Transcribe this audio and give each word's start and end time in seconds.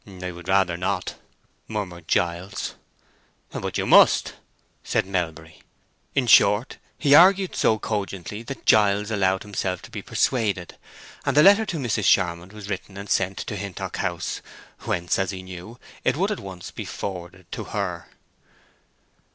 "I 0.07 0.31
would 0.31 0.47
rather 0.47 0.77
not," 0.77 1.13
murmured 1.67 2.07
Giles. 2.07 2.73
"But 3.51 3.77
you 3.77 3.85
must," 3.85 4.33
said 4.83 5.05
Melbury. 5.05 5.61
In 6.15 6.25
short, 6.25 6.79
he 6.97 7.13
argued 7.13 7.55
so 7.55 7.77
cogently 7.77 8.41
that 8.41 8.65
Giles 8.65 9.11
allowed 9.11 9.43
himself 9.43 9.83
to 9.83 9.91
be 9.91 10.01
persuaded, 10.01 10.75
and 11.23 11.37
the 11.37 11.43
letter 11.43 11.67
to 11.67 11.77
Mrs. 11.77 12.05
Charmond 12.05 12.51
was 12.51 12.67
written 12.67 12.97
and 12.97 13.11
sent 13.11 13.37
to 13.45 13.55
Hintock 13.55 13.97
House, 13.97 14.41
whence, 14.85 15.19
as 15.19 15.29
he 15.29 15.43
knew, 15.43 15.77
it 16.03 16.17
would 16.17 16.31
at 16.31 16.39
once 16.39 16.71
be 16.71 16.83
forwarded 16.85 17.45
to 17.51 17.65
her. 17.65 18.07